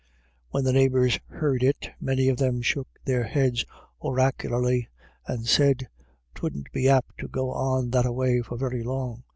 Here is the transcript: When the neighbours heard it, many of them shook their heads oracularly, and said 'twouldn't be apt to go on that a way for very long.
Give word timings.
When 0.49 0.63
the 0.63 0.73
neighbours 0.73 1.19
heard 1.27 1.61
it, 1.61 1.91
many 1.99 2.27
of 2.27 2.37
them 2.37 2.63
shook 2.63 2.87
their 3.05 3.21
heads 3.23 3.65
oracularly, 3.99 4.87
and 5.27 5.45
said 5.45 5.89
'twouldn't 6.33 6.71
be 6.71 6.89
apt 6.89 7.19
to 7.19 7.27
go 7.27 7.51
on 7.51 7.91
that 7.91 8.07
a 8.07 8.11
way 8.11 8.41
for 8.41 8.57
very 8.57 8.81
long. 8.81 9.23